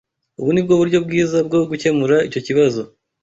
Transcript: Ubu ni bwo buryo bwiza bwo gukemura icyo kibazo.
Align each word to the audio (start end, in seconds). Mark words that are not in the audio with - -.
Ubu 0.39 0.49
ni 0.53 0.61
bwo 0.65 0.73
buryo 0.79 0.97
bwiza 1.05 1.37
bwo 1.47 1.59
gukemura 1.69 2.15
icyo 2.27 2.41
kibazo. 2.47 2.81